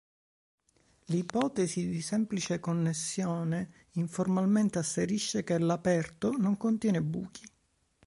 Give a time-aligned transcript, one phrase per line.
[1.09, 7.45] L'ipotesi di semplice connessione informalmente asserisce che l'aperto "non contiene buchi".